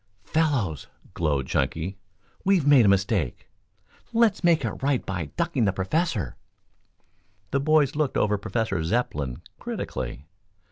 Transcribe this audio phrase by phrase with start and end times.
[0.23, 1.95] "Fellows," glowed Chunky,
[2.43, 3.47] "we've made a mistake.
[4.13, 6.37] Let's make it right by ducking the Professor."
[7.51, 10.25] The boys looked over Professor Zepplin critically.